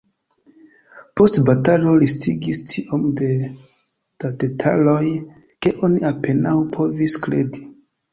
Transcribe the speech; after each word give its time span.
Post 1.19 1.35
batalo 1.49 1.91
listigis 2.03 2.59
tiom 2.71 3.03
da 3.19 4.31
detaloj, 4.45 5.03
ke 5.67 5.75
oni 5.89 6.01
apenaŭ 6.13 6.55
povis 6.79 7.17
kredi. 7.27 7.63